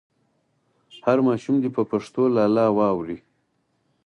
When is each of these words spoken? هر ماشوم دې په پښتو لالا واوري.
هر 1.05 1.17
ماشوم 1.27 1.55
دې 1.63 1.69
په 1.75 1.83
پښتو 1.91 2.23
لالا 2.35 2.65
واوري. 2.77 3.17